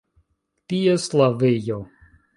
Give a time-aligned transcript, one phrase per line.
[0.69, 1.79] Ties lavejo.